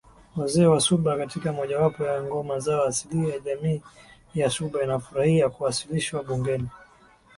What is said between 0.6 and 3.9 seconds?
Wasuba katika mojawapo ya ngoma zao asilia Jamii